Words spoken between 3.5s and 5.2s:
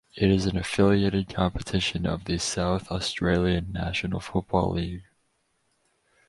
National Football League.